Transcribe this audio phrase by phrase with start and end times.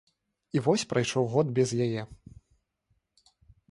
[0.57, 2.01] І вось прайшоў год без яе.